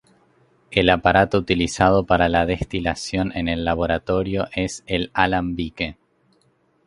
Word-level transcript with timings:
El 0.71 0.89
aparato 0.89 1.37
utilizado 1.37 2.07
para 2.07 2.27
la 2.27 2.47
destilación 2.47 3.31
en 3.37 3.47
el 3.47 3.63
laboratorio 3.63 4.47
es 4.55 4.81
el 4.87 5.11
alambique. 5.13 5.95